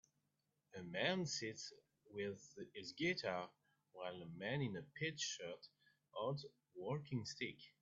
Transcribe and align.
A 0.73 0.81
man 0.81 1.27
sits 1.27 1.71
with 2.11 2.39
his 2.73 2.91
guitar 2.93 3.51
while 3.91 4.15
a 4.23 4.29
man 4.29 4.61
in 4.61 4.75
a 4.75 4.81
peach 4.95 5.19
shirt 5.19 5.67
holds 6.09 6.43
a 6.43 6.47
walking 6.73 7.23
stick. 7.23 7.57